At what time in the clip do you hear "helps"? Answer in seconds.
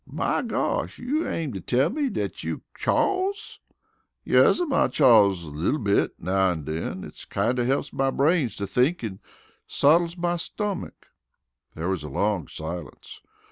7.63-7.93